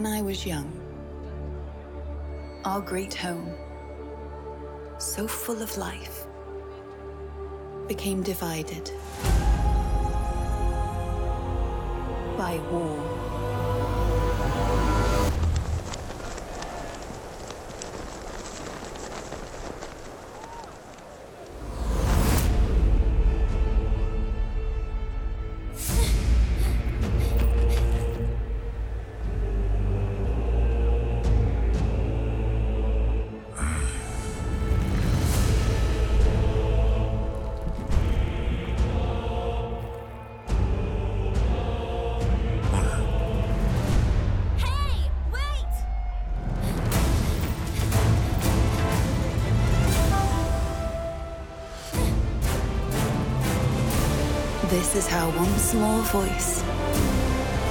[0.00, 0.72] when I was young.
[2.64, 3.52] Our great home,
[4.96, 6.26] so full of life,
[7.86, 8.90] became divided
[12.38, 13.09] by war.
[54.92, 56.64] This is how one small voice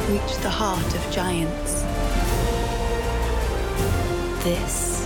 [0.10, 1.82] reached the heart of giants.
[4.42, 5.06] This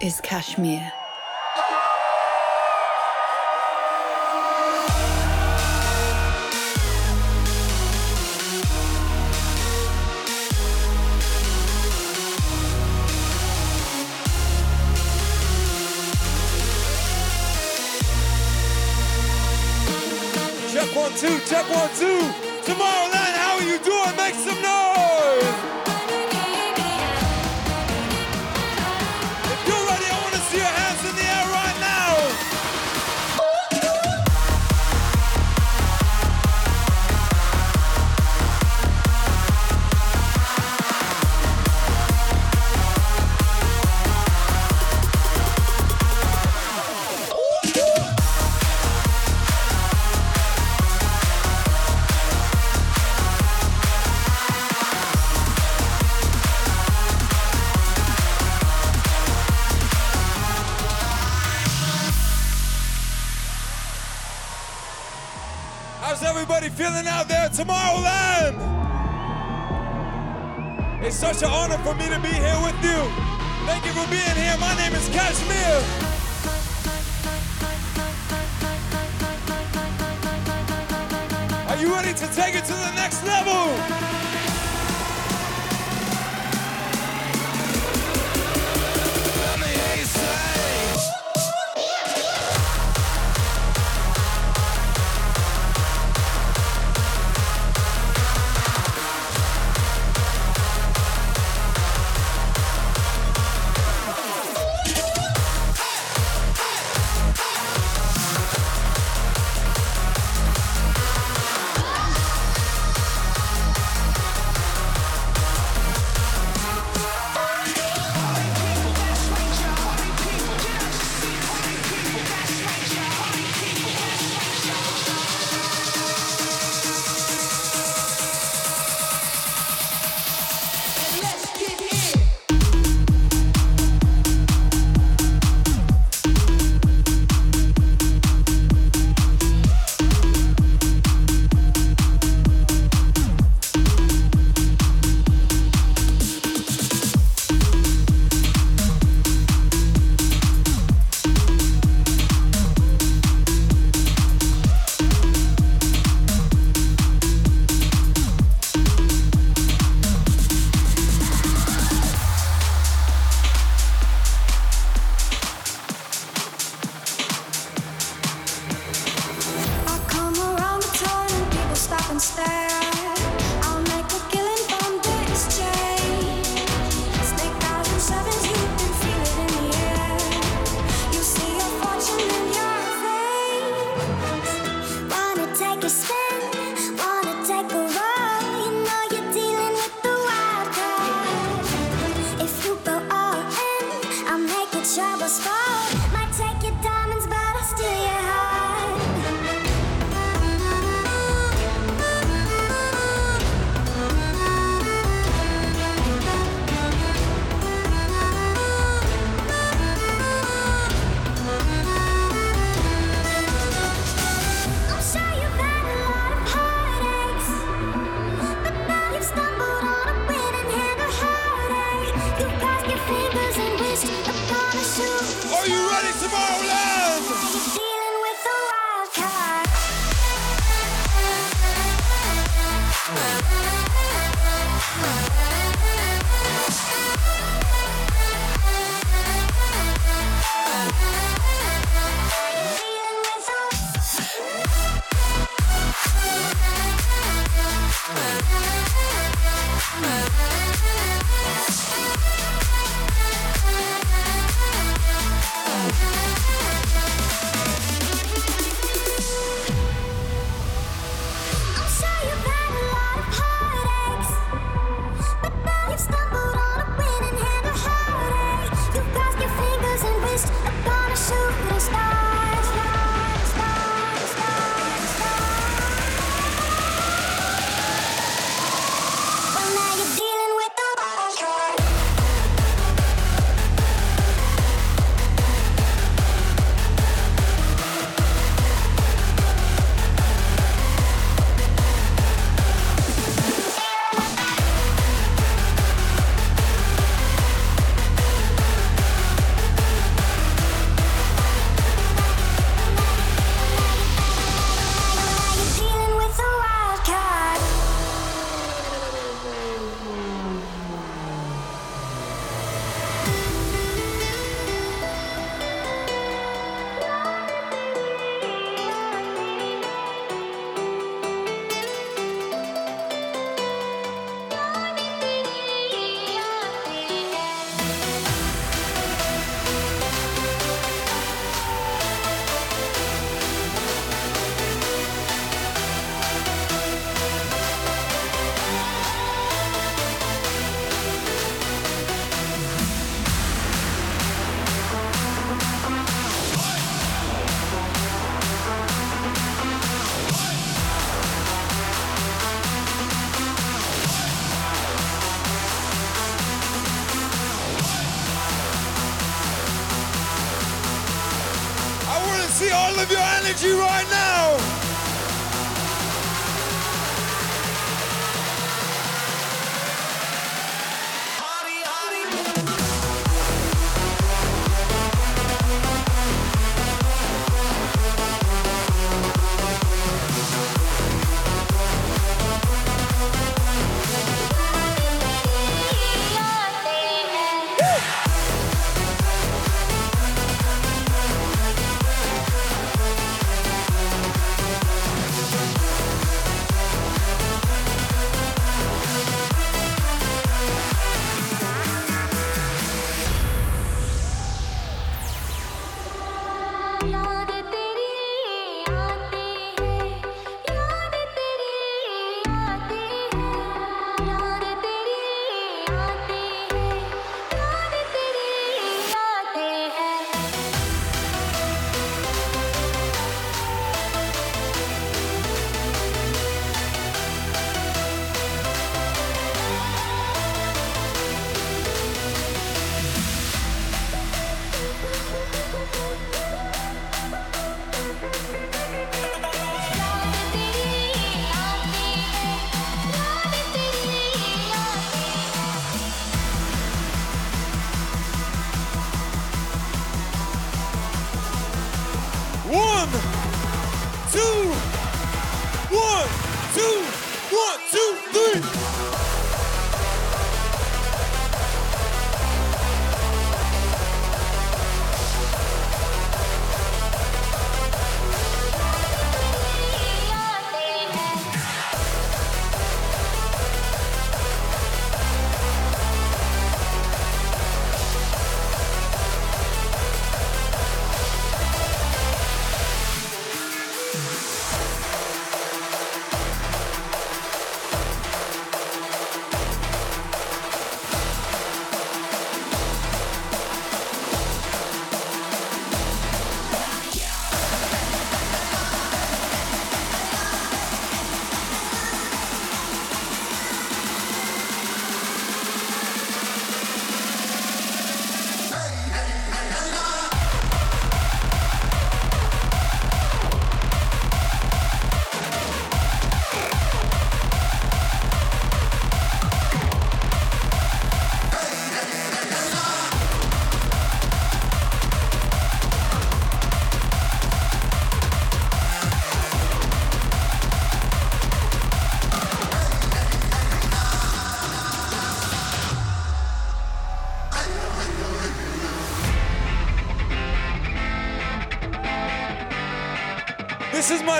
[0.00, 1.05] is KSHMR.
[21.76, 22.15] one, two.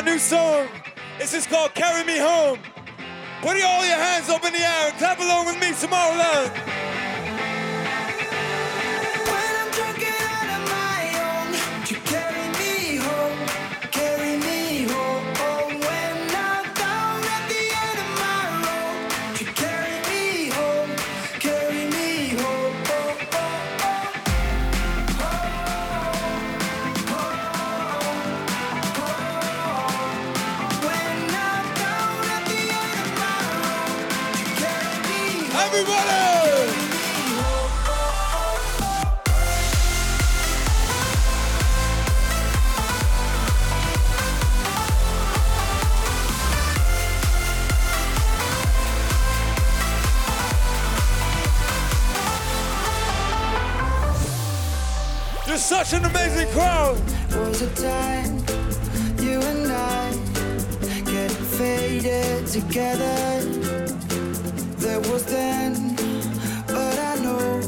[0.06, 0.68] new song.
[1.18, 2.60] This is called Carry Me Home.
[3.42, 6.65] Put all your hands up in the air and clap along with me, Tomorrowland.
[56.54, 57.16] it.
[57.36, 58.36] Was a time
[59.20, 60.10] you and I
[61.04, 63.40] get faded together?
[64.78, 65.96] There was then,
[66.66, 67.60] but I know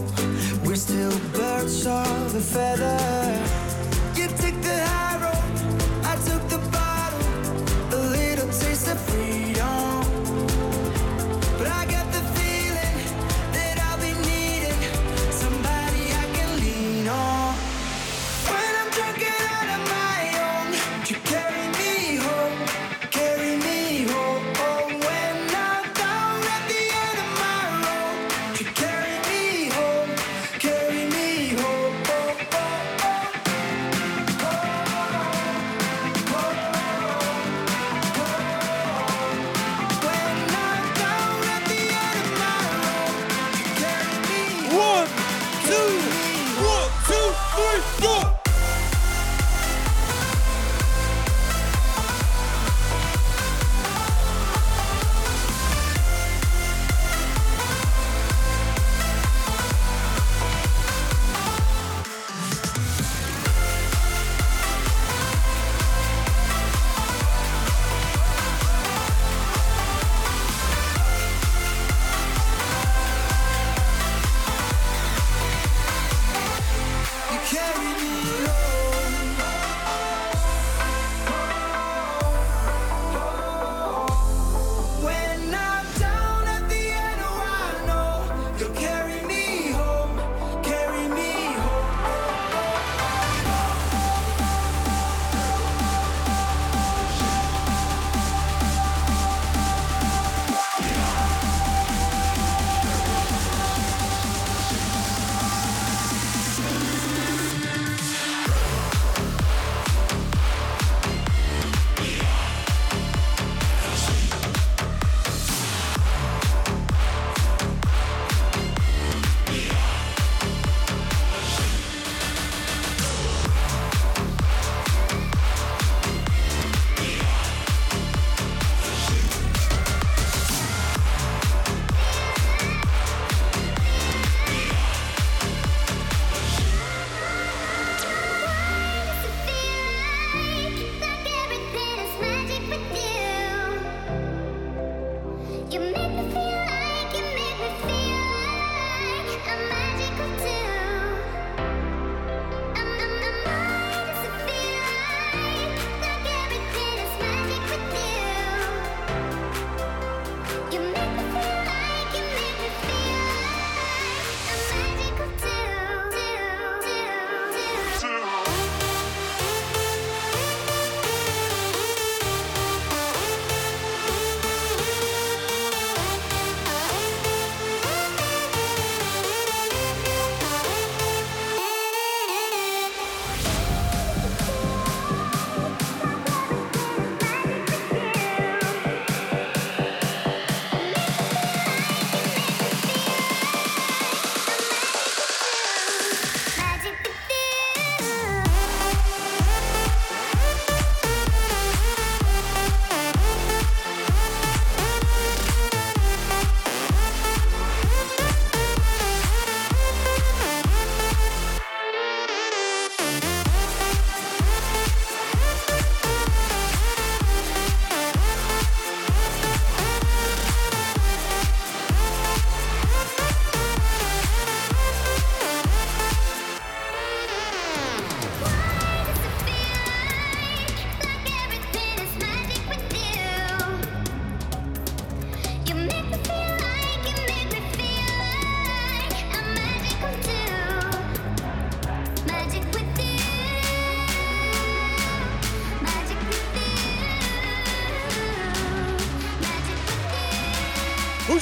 [0.64, 2.97] we're still birds of a feather.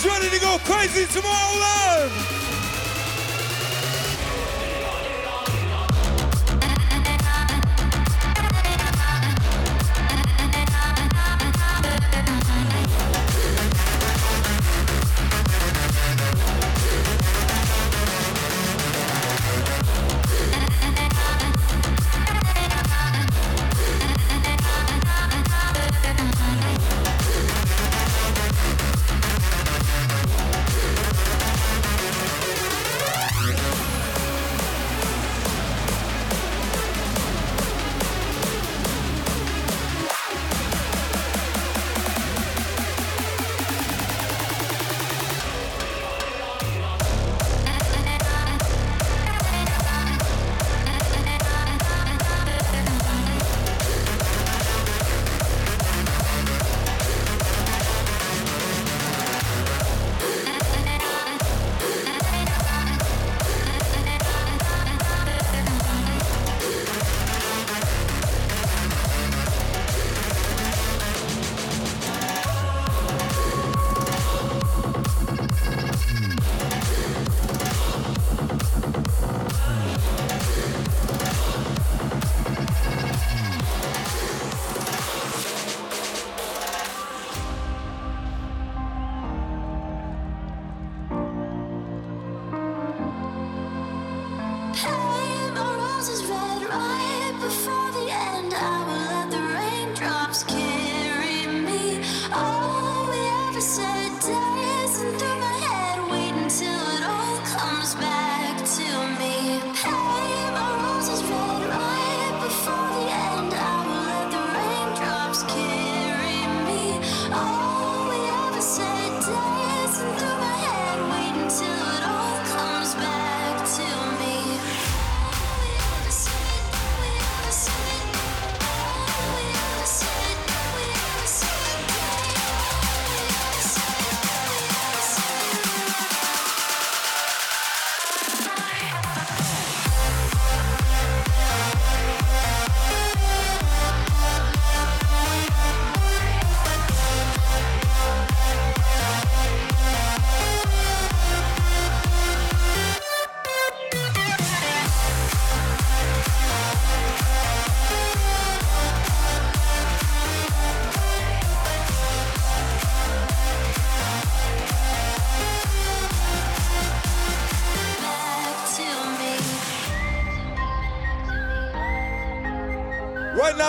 [0.06, 2.35] Ready to go crazy Tomorrowland?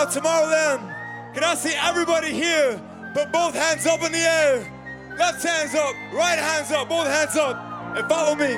[0.08, 1.34] Tomorrowland.
[1.34, 2.80] Can I see everybody here?
[3.14, 5.14] Put both hands up in the air.
[5.18, 7.56] Left hands up, right hands up, both hands up,
[7.96, 8.54] and follow me.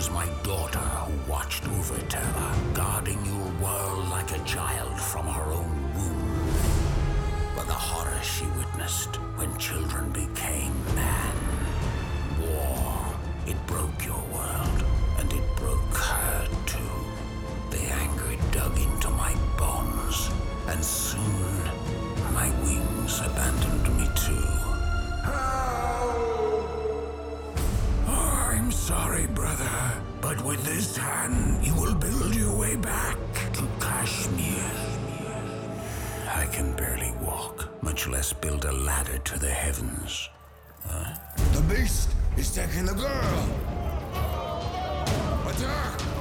[0.00, 5.52] Was my daughter who watched over Terra, guarding your world like a child from her
[5.52, 6.54] own womb.
[7.54, 11.34] But the horror she witnessed when children became man.
[12.40, 13.12] War.
[13.46, 14.78] It broke your world,
[15.18, 16.96] and it broke her too.
[17.68, 20.30] The anger dug into my bones,
[20.68, 21.56] and soon
[22.32, 25.69] my wings abandoned me too.
[28.80, 29.70] Sorry, brother,
[30.22, 33.16] but with this hand, you will build your way back
[33.52, 34.64] to Kashmir.
[36.26, 40.30] I can barely walk, much less build a ladder to the heavens.
[41.52, 43.38] The beast is taking the girl.
[45.50, 46.19] Attack!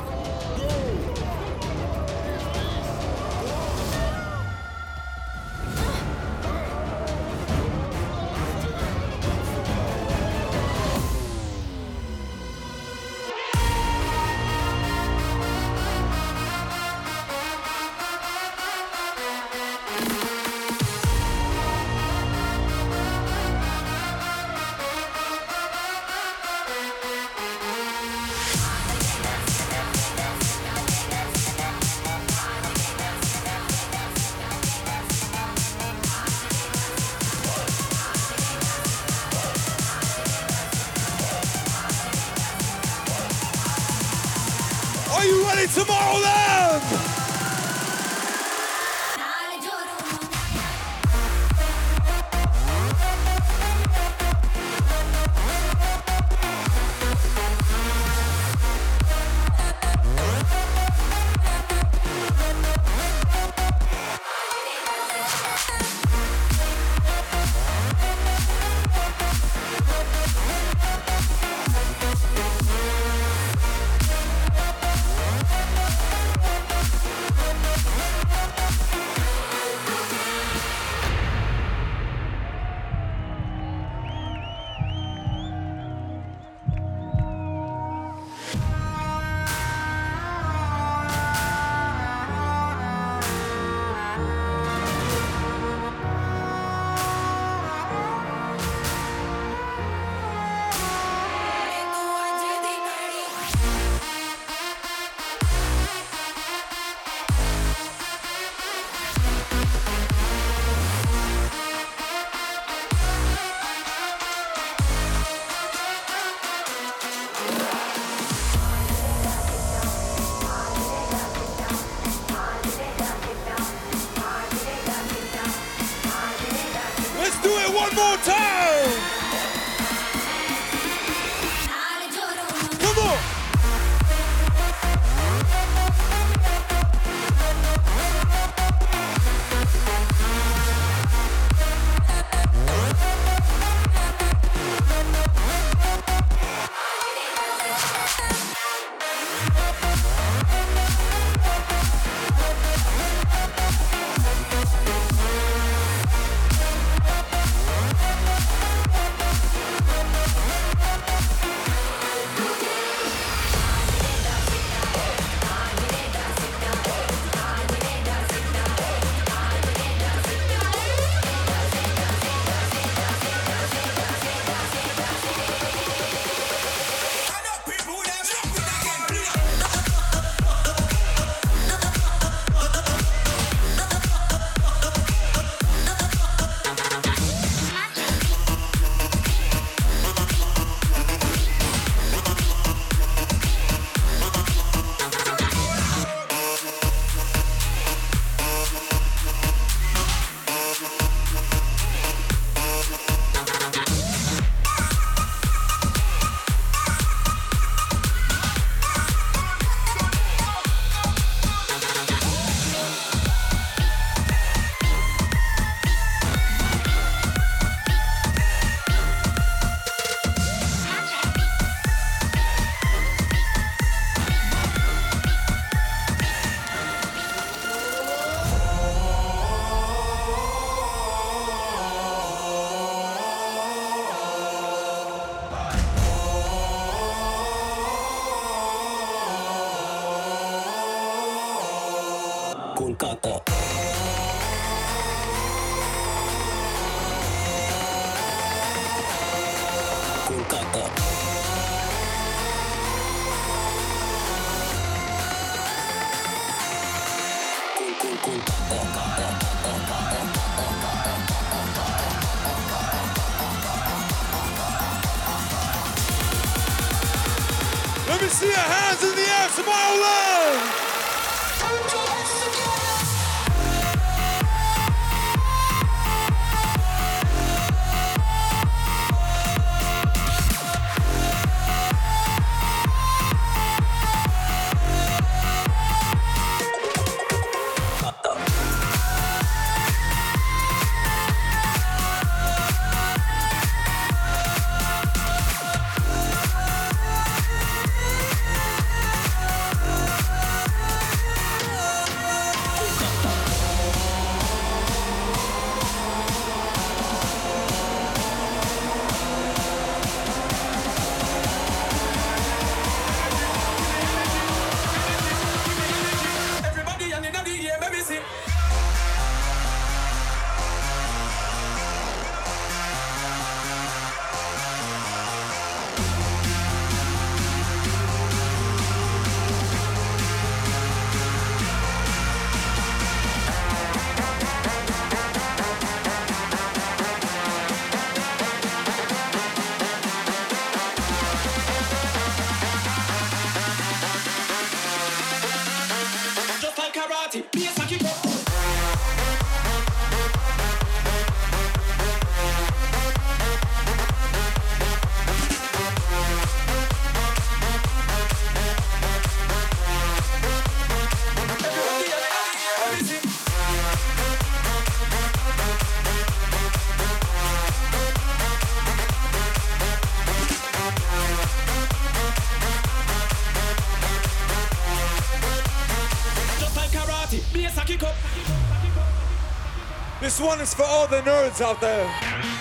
[380.20, 382.59] This one is for all the nerds out there.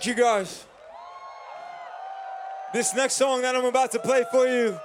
[0.00, 0.64] Thank you guys.
[2.72, 4.80] This next song that I'm about to play for you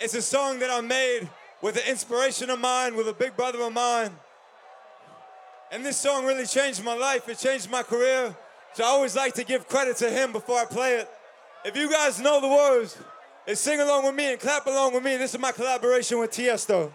[0.00, 1.28] is a song that I made
[1.60, 4.12] with an inspiration of mine, with a big brother of mine.
[5.70, 7.28] And this song really changed my life.
[7.28, 8.34] It changed my career.
[8.72, 11.10] So I always like to give credit to him before I play it.
[11.66, 12.96] If you guys know the words,
[13.46, 15.18] and sing along with me and clap along with me.
[15.18, 16.90] This is my collaboration with Tiesto.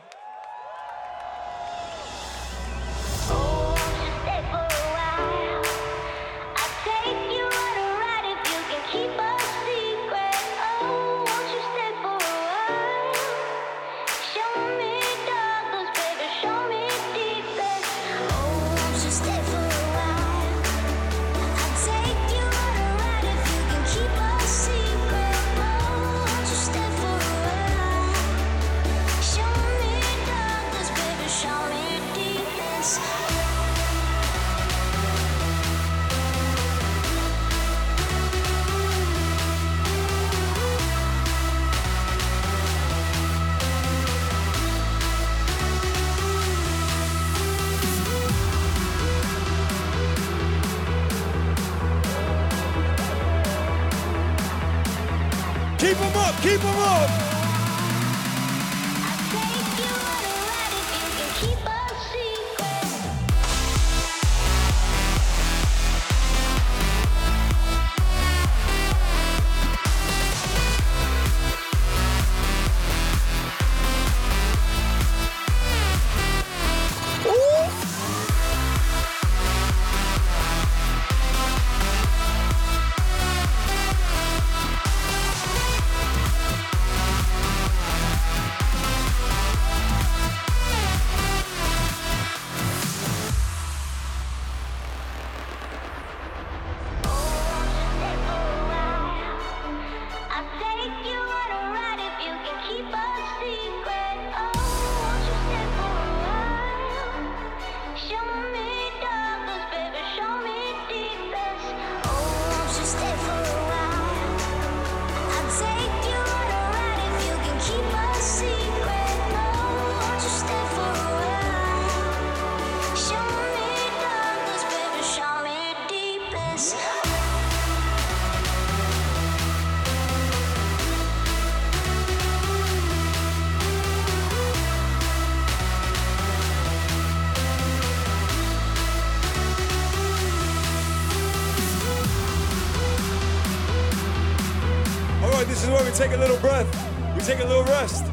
[147.81, 148.10] first.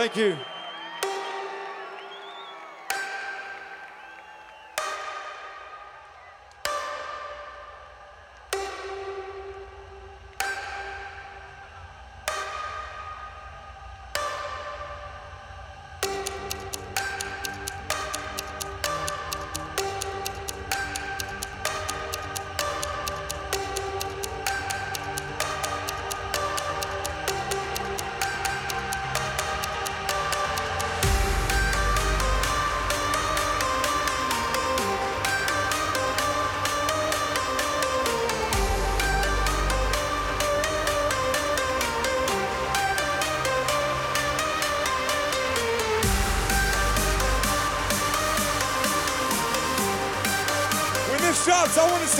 [0.00, 0.49] Thank you.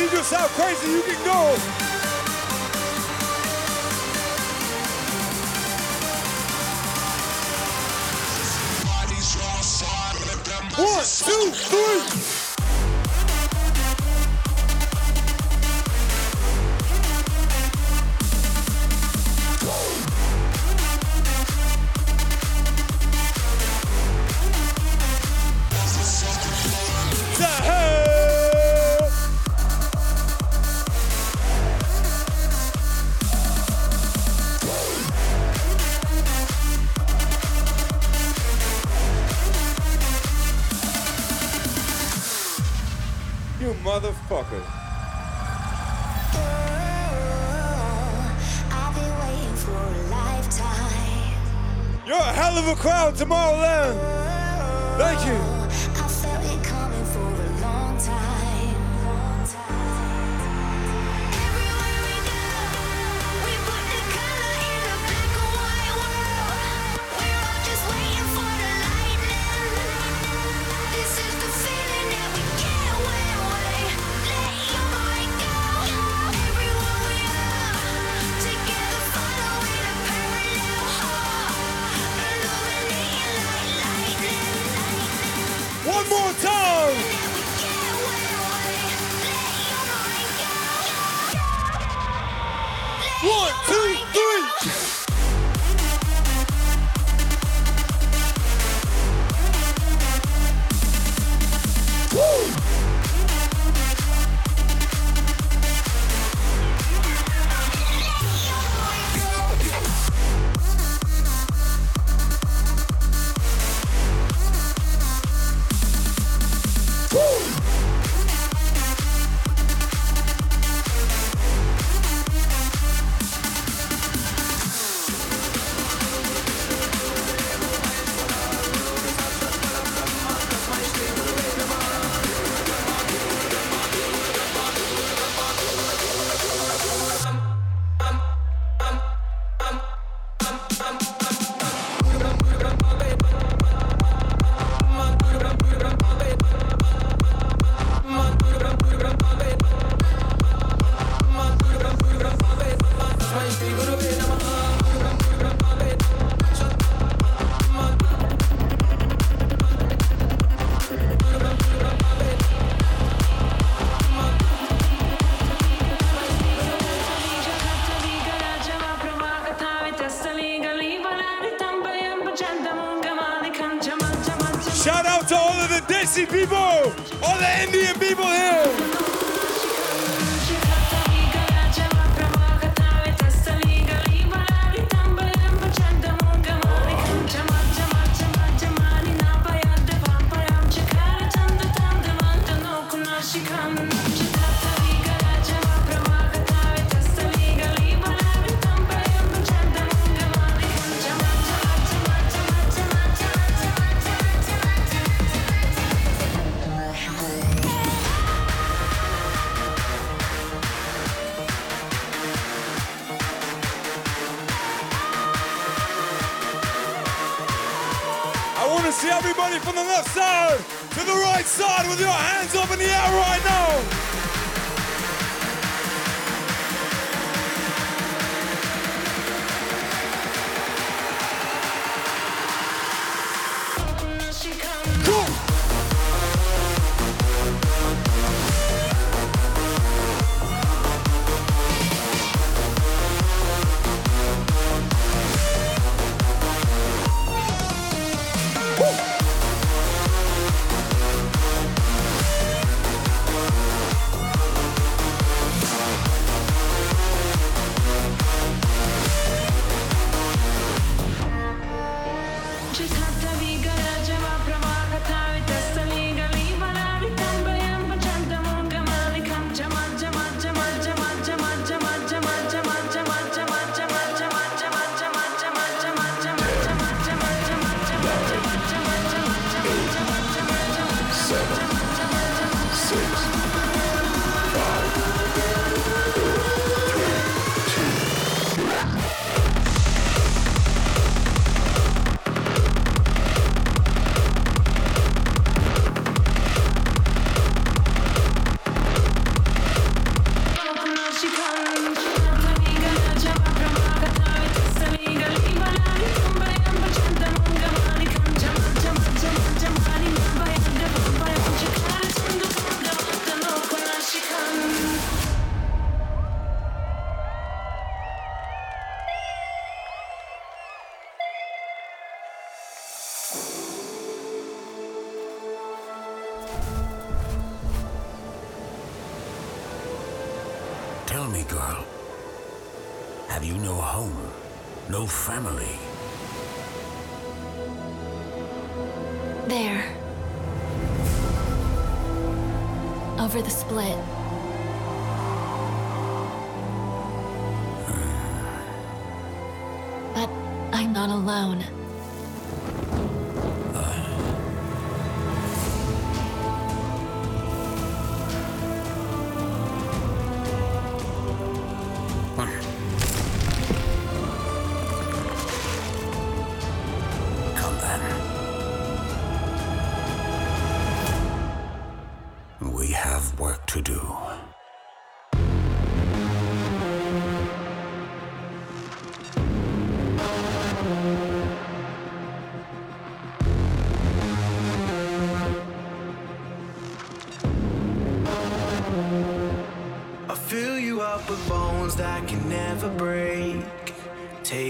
[0.01, 1.80] see just how crazy you can go.
[44.01, 44.63] motherfucker.
[52.07, 53.99] You're a hell of a crowd, Tomorrowland.
[54.99, 55.50] Thank you.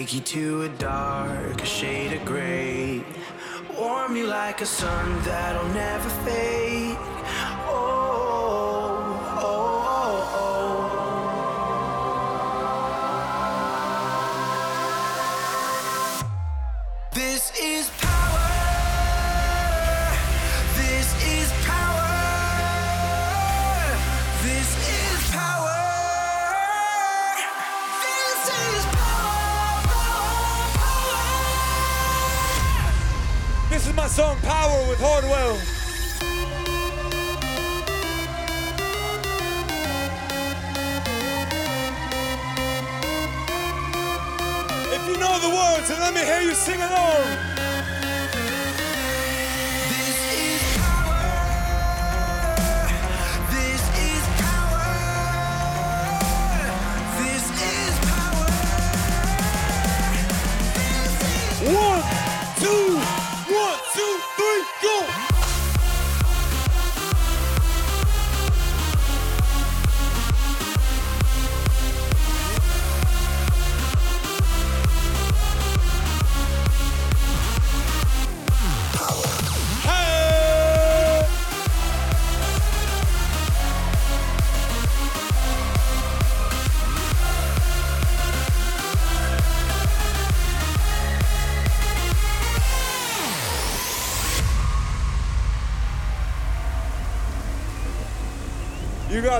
[0.01, 3.05] Take you to a dark a shade of gray.
[3.79, 6.90] Warm you like a sun that'll never fade.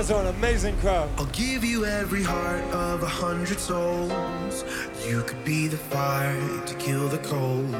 [0.01, 1.07] Guys are an amazing crowd.
[1.19, 4.65] I'll give you every heart of a hundred souls.
[5.05, 7.75] You could be the fire to kill the cold.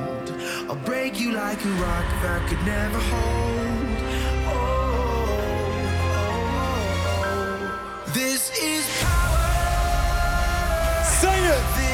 [0.69, 3.97] I'll break you like a rock that could never hold.
[4.45, 4.61] Oh,
[4.93, 5.17] oh,
[6.13, 7.25] oh.
[7.25, 8.11] oh.
[8.13, 10.23] This is power.
[11.03, 11.63] Sing it.
[11.75, 11.90] This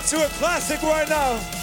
[0.00, 1.59] back to a classic right now.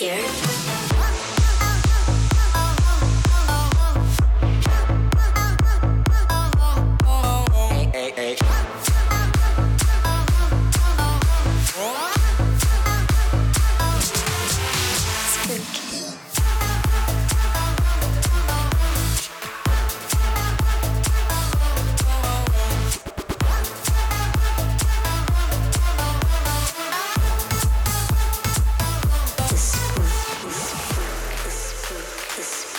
[0.00, 0.49] Scared.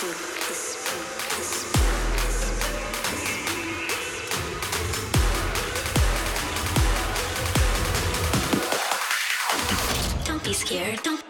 [0.01, 0.15] Don't
[10.43, 11.20] be scared.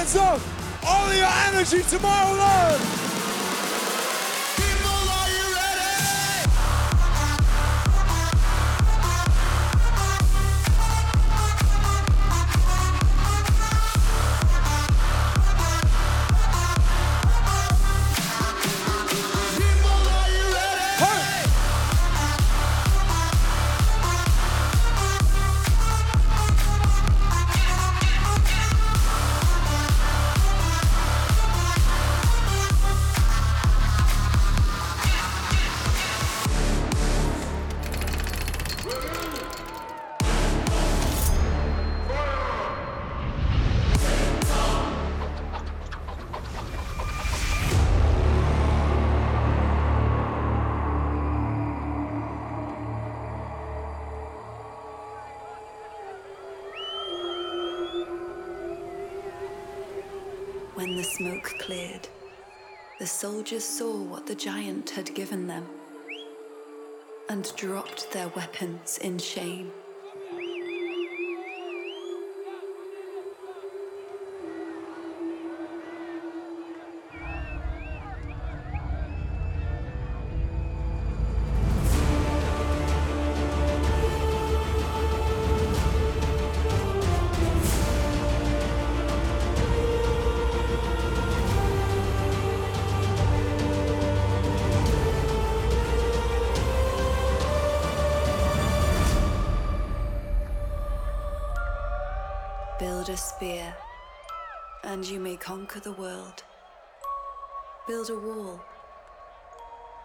[0.00, 0.40] Hands up.
[0.86, 2.99] All your energy Tomorrowland.
[63.20, 65.66] Soldiers saw what the giant had given them
[67.28, 69.70] and dropped their weapons in shame.
[105.00, 106.42] And you may conquer the world.
[107.88, 108.60] Build a wall,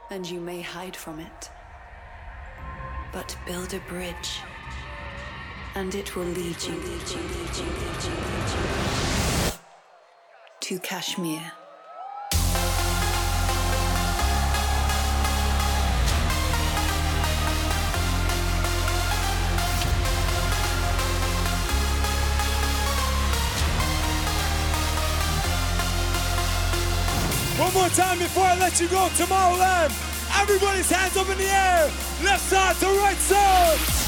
[0.09, 1.49] and you may hide from it.
[3.11, 4.39] But build a bridge,
[5.75, 6.81] and it will lead you
[10.61, 11.64] to KSHMR.
[27.65, 29.89] One more time before I let you go, Tomorrowland.
[30.39, 31.91] Everybody's hands up in the air.
[32.23, 34.04] Left side to right side.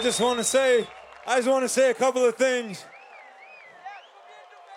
[0.00, 0.88] I just want to say,
[1.26, 2.86] I just want to say a couple of things.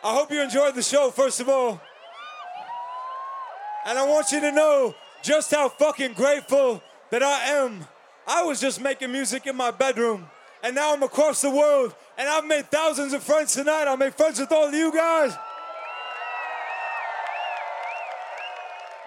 [0.03, 1.79] I hope you enjoyed the show, first of all.
[3.85, 7.87] And I want you to know just how fucking grateful that I am.
[8.27, 10.29] I was just making music in my bedroom,
[10.61, 13.85] and now I'm across the world, and I've made thousands of friends tonight.
[13.87, 15.33] I made friends with all of you guys.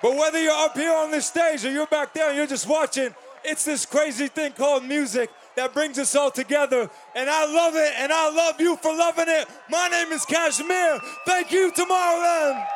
[0.00, 2.66] But whether you're up here on this stage or you're back there and you're just
[2.66, 3.14] watching,
[3.44, 6.88] it's this crazy thing called music that brings us all together.
[7.14, 9.48] And I love it, and I love you for loving it.
[9.68, 11.00] My name is KSHMR.
[11.26, 12.75] Thank you, Tomorrowland.